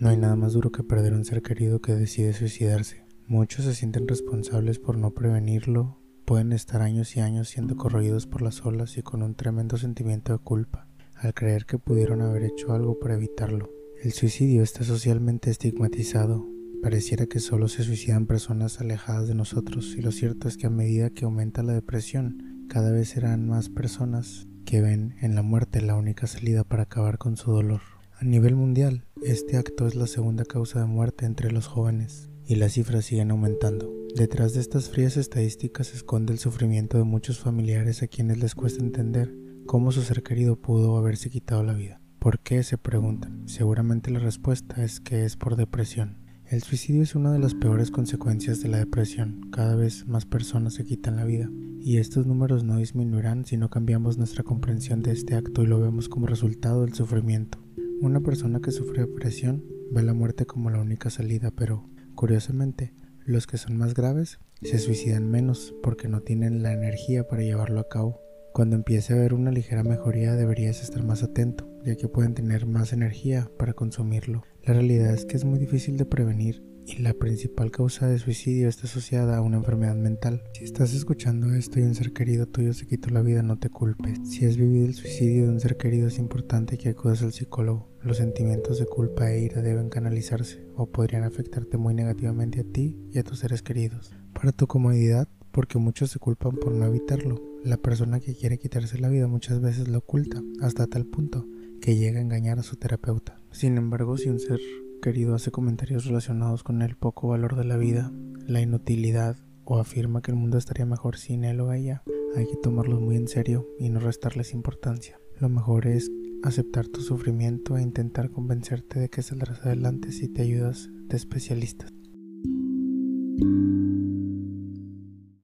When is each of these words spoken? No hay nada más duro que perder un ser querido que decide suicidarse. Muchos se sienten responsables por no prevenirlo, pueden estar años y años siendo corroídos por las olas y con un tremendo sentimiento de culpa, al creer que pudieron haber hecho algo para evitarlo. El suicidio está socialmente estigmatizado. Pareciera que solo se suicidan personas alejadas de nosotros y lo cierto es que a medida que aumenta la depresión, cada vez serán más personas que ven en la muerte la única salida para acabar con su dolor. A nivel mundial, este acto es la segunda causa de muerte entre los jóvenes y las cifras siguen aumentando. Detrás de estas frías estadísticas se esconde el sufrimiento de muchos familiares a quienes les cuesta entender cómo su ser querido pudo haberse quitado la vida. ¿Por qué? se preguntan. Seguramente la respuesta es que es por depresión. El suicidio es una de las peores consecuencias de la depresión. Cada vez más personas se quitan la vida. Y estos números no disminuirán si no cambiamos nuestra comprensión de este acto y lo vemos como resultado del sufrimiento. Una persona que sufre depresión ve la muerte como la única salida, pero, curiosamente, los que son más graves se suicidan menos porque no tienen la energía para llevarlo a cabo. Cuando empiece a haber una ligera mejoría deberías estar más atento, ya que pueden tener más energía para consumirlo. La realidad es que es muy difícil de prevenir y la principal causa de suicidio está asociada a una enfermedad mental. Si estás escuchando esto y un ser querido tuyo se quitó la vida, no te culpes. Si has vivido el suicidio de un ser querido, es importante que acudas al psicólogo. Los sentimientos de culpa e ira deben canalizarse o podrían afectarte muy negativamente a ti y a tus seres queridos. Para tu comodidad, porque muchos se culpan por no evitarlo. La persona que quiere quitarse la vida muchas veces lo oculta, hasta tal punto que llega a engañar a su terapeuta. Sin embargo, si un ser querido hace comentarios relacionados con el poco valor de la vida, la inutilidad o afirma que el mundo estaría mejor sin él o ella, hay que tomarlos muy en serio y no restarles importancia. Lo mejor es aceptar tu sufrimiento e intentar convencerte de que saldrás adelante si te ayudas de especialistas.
No 0.00 0.10
hay 0.10 0.16
nada 0.16 0.36
más 0.36 0.52
duro 0.52 0.70
que 0.70 0.84
perder 0.84 1.12
un 1.12 1.24
ser 1.24 1.42
querido 1.42 1.80
que 1.80 1.96
decide 1.96 2.32
suicidarse. 2.32 3.04
Muchos 3.26 3.64
se 3.64 3.74
sienten 3.74 4.06
responsables 4.06 4.78
por 4.78 4.96
no 4.96 5.10
prevenirlo, 5.10 5.98
pueden 6.24 6.52
estar 6.52 6.82
años 6.82 7.16
y 7.16 7.20
años 7.20 7.48
siendo 7.48 7.76
corroídos 7.76 8.28
por 8.28 8.42
las 8.42 8.64
olas 8.64 8.96
y 8.96 9.02
con 9.02 9.24
un 9.24 9.34
tremendo 9.34 9.76
sentimiento 9.76 10.32
de 10.32 10.38
culpa, 10.38 10.86
al 11.16 11.34
creer 11.34 11.66
que 11.66 11.78
pudieron 11.78 12.22
haber 12.22 12.44
hecho 12.44 12.72
algo 12.74 13.00
para 13.00 13.14
evitarlo. 13.14 13.70
El 14.00 14.12
suicidio 14.12 14.62
está 14.62 14.84
socialmente 14.84 15.50
estigmatizado. 15.50 16.46
Pareciera 16.80 17.26
que 17.26 17.40
solo 17.40 17.66
se 17.66 17.82
suicidan 17.82 18.26
personas 18.26 18.80
alejadas 18.80 19.26
de 19.26 19.34
nosotros 19.34 19.96
y 19.98 20.00
lo 20.00 20.12
cierto 20.12 20.46
es 20.46 20.56
que 20.56 20.68
a 20.68 20.70
medida 20.70 21.10
que 21.10 21.24
aumenta 21.24 21.64
la 21.64 21.72
depresión, 21.72 22.66
cada 22.68 22.92
vez 22.92 23.08
serán 23.08 23.48
más 23.48 23.68
personas 23.68 24.46
que 24.64 24.80
ven 24.80 25.16
en 25.20 25.34
la 25.34 25.42
muerte 25.42 25.82
la 25.82 25.96
única 25.96 26.28
salida 26.28 26.62
para 26.62 26.84
acabar 26.84 27.18
con 27.18 27.36
su 27.36 27.50
dolor. 27.50 27.97
A 28.20 28.24
nivel 28.24 28.56
mundial, 28.56 29.04
este 29.22 29.56
acto 29.58 29.86
es 29.86 29.94
la 29.94 30.08
segunda 30.08 30.44
causa 30.44 30.80
de 30.80 30.86
muerte 30.86 31.24
entre 31.24 31.52
los 31.52 31.68
jóvenes 31.68 32.30
y 32.48 32.56
las 32.56 32.72
cifras 32.72 33.04
siguen 33.04 33.30
aumentando. 33.30 33.94
Detrás 34.16 34.54
de 34.54 34.60
estas 34.60 34.90
frías 34.90 35.16
estadísticas 35.16 35.86
se 35.86 35.98
esconde 35.98 36.32
el 36.32 36.40
sufrimiento 36.40 36.98
de 36.98 37.04
muchos 37.04 37.38
familiares 37.38 38.02
a 38.02 38.08
quienes 38.08 38.38
les 38.38 38.56
cuesta 38.56 38.82
entender 38.82 39.32
cómo 39.66 39.92
su 39.92 40.02
ser 40.02 40.24
querido 40.24 40.56
pudo 40.56 40.96
haberse 40.96 41.30
quitado 41.30 41.62
la 41.62 41.74
vida. 41.74 42.00
¿Por 42.18 42.40
qué? 42.40 42.64
se 42.64 42.76
preguntan. 42.76 43.46
Seguramente 43.46 44.10
la 44.10 44.18
respuesta 44.18 44.82
es 44.82 44.98
que 44.98 45.24
es 45.24 45.36
por 45.36 45.54
depresión. 45.54 46.16
El 46.44 46.64
suicidio 46.64 47.04
es 47.04 47.14
una 47.14 47.32
de 47.32 47.38
las 47.38 47.54
peores 47.54 47.92
consecuencias 47.92 48.60
de 48.60 48.68
la 48.68 48.78
depresión. 48.78 49.48
Cada 49.52 49.76
vez 49.76 50.08
más 50.08 50.26
personas 50.26 50.74
se 50.74 50.84
quitan 50.84 51.14
la 51.14 51.24
vida. 51.24 51.48
Y 51.80 51.98
estos 51.98 52.26
números 52.26 52.64
no 52.64 52.78
disminuirán 52.78 53.44
si 53.44 53.56
no 53.56 53.70
cambiamos 53.70 54.18
nuestra 54.18 54.42
comprensión 54.42 55.02
de 55.02 55.12
este 55.12 55.36
acto 55.36 55.62
y 55.62 55.68
lo 55.68 55.78
vemos 55.78 56.08
como 56.08 56.26
resultado 56.26 56.80
del 56.80 56.94
sufrimiento. 56.94 57.60
Una 58.00 58.20
persona 58.20 58.60
que 58.60 58.70
sufre 58.70 59.00
depresión 59.00 59.64
ve 59.90 60.02
la 60.04 60.14
muerte 60.14 60.46
como 60.46 60.70
la 60.70 60.80
única 60.80 61.10
salida, 61.10 61.50
pero, 61.50 61.90
curiosamente, 62.14 62.94
los 63.24 63.48
que 63.48 63.58
son 63.58 63.76
más 63.76 63.94
graves 63.94 64.38
se 64.62 64.78
suicidan 64.78 65.28
menos 65.28 65.74
porque 65.82 66.06
no 66.06 66.20
tienen 66.20 66.62
la 66.62 66.72
energía 66.72 67.26
para 67.26 67.42
llevarlo 67.42 67.80
a 67.80 67.88
cabo. 67.88 68.20
Cuando 68.54 68.76
empiece 68.76 69.12
a 69.12 69.16
haber 69.16 69.34
una 69.34 69.50
ligera 69.50 69.82
mejoría 69.82 70.34
deberías 70.34 70.80
estar 70.80 71.02
más 71.02 71.24
atento, 71.24 71.68
ya 71.84 71.96
que 71.96 72.06
pueden 72.06 72.34
tener 72.34 72.66
más 72.66 72.92
energía 72.92 73.50
para 73.58 73.72
consumirlo. 73.72 74.44
La 74.62 74.74
realidad 74.74 75.12
es 75.12 75.24
que 75.24 75.36
es 75.36 75.44
muy 75.44 75.58
difícil 75.58 75.96
de 75.96 76.06
prevenir 76.06 76.62
y 76.96 77.02
la 77.02 77.12
principal 77.12 77.70
causa 77.70 78.08
de 78.08 78.18
suicidio 78.18 78.68
está 78.68 78.86
asociada 78.86 79.36
a 79.36 79.42
una 79.42 79.58
enfermedad 79.58 79.96
mental. 79.96 80.42
Si 80.54 80.64
estás 80.64 80.94
escuchando 80.94 81.52
esto 81.54 81.78
y 81.78 81.82
un 81.82 81.94
ser 81.94 82.12
querido 82.12 82.46
tuyo 82.46 82.72
se 82.72 82.86
quitó 82.86 83.10
la 83.10 83.22
vida, 83.22 83.42
no 83.42 83.58
te 83.58 83.68
culpes. 83.68 84.18
Si 84.24 84.46
has 84.46 84.56
vivido 84.56 84.86
el 84.86 84.94
suicidio 84.94 85.44
de 85.44 85.50
un 85.50 85.60
ser 85.60 85.76
querido, 85.76 86.08
es 86.08 86.18
importante 86.18 86.78
que 86.78 86.90
acudas 86.90 87.22
al 87.22 87.32
psicólogo. 87.32 87.88
Los 88.02 88.16
sentimientos 88.16 88.78
de 88.78 88.86
culpa 88.86 89.30
e 89.30 89.40
ira 89.40 89.60
deben 89.60 89.90
canalizarse 89.90 90.66
o 90.76 90.86
podrían 90.86 91.24
afectarte 91.24 91.76
muy 91.76 91.94
negativamente 91.94 92.60
a 92.60 92.64
ti 92.64 92.96
y 93.12 93.18
a 93.18 93.24
tus 93.24 93.40
seres 93.40 93.62
queridos. 93.62 94.14
Para 94.32 94.52
tu 94.52 94.66
comodidad, 94.66 95.28
porque 95.50 95.78
muchos 95.78 96.10
se 96.10 96.18
culpan 96.18 96.56
por 96.56 96.72
no 96.72 96.86
evitarlo. 96.86 97.42
La 97.64 97.76
persona 97.76 98.20
que 98.20 98.34
quiere 98.34 98.58
quitarse 98.58 98.98
la 98.98 99.08
vida 99.08 99.26
muchas 99.26 99.60
veces 99.60 99.88
lo 99.88 99.98
oculta, 99.98 100.42
hasta 100.60 100.86
tal 100.86 101.04
punto 101.04 101.46
que 101.80 101.96
llega 101.96 102.18
a 102.18 102.22
engañar 102.22 102.58
a 102.58 102.62
su 102.62 102.76
terapeuta. 102.76 103.40
Sin 103.50 103.76
embargo, 103.76 104.16
si 104.16 104.28
un 104.28 104.40
ser 104.40 104.60
querido 105.00 105.34
hace 105.34 105.50
comentarios 105.50 106.04
relacionados 106.04 106.62
con 106.62 106.82
el 106.82 106.96
poco 106.96 107.28
valor 107.28 107.56
de 107.56 107.64
la 107.64 107.76
vida, 107.76 108.12
la 108.46 108.60
inutilidad 108.60 109.36
o 109.64 109.78
afirma 109.78 110.22
que 110.22 110.30
el 110.30 110.36
mundo 110.36 110.58
estaría 110.58 110.86
mejor 110.86 111.16
sin 111.16 111.44
él 111.44 111.60
o 111.60 111.72
ella, 111.72 112.02
hay 112.36 112.46
que 112.46 112.56
tomarlos 112.56 113.00
muy 113.00 113.16
en 113.16 113.28
serio 113.28 113.66
y 113.78 113.88
no 113.88 114.00
restarles 114.00 114.54
importancia. 114.54 115.18
Lo 115.40 115.48
mejor 115.48 115.86
es 115.86 116.10
aceptar 116.42 116.88
tu 116.88 117.00
sufrimiento 117.00 117.76
e 117.76 117.82
intentar 117.82 118.30
convencerte 118.30 119.00
de 119.00 119.08
que 119.08 119.22
saldrás 119.22 119.64
adelante 119.64 120.12
si 120.12 120.28
te 120.28 120.42
ayudas 120.42 120.88
de 121.08 121.16
especialistas. 121.16 121.97